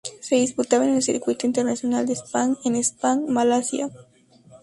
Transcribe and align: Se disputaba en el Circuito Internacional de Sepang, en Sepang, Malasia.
Se 0.19 0.35
disputaba 0.35 0.83
en 0.85 0.95
el 0.95 1.03
Circuito 1.03 1.45
Internacional 1.45 2.07
de 2.07 2.15
Sepang, 2.15 2.57
en 2.65 2.83
Sepang, 2.83 3.27
Malasia. 3.27 3.91